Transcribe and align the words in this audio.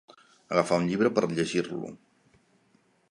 Agafar 0.55 0.79
un 0.83 0.87
llibre 0.91 1.11
per 1.19 1.23
llegir-lo. 1.33 1.93